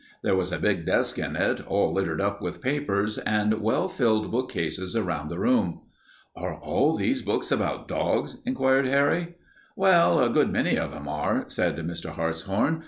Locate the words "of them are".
10.75-11.45